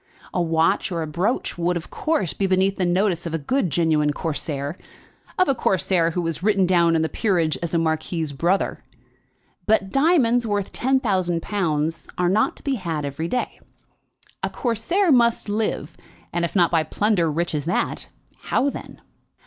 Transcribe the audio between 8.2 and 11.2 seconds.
brother; but diamonds worth ten